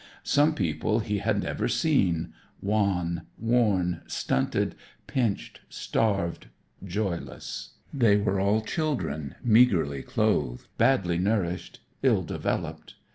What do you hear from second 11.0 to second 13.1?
nourished, ill developed.